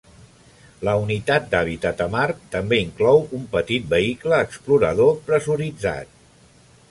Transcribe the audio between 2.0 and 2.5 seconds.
a Mart